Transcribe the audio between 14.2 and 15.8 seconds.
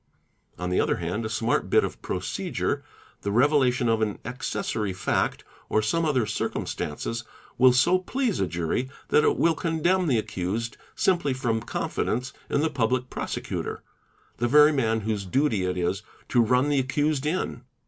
the very man whose duty it